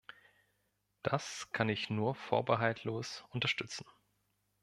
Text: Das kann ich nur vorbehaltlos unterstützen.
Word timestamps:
Das 1.03 1.47
kann 1.51 1.69
ich 1.69 1.91
nur 1.91 2.15
vorbehaltlos 2.15 3.23
unterstützen. 3.29 3.85